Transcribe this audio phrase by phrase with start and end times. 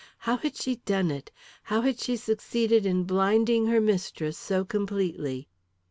[0.17, 1.29] How had she done it?
[1.61, 5.47] How had she succeeded in blinding her mistress so completely?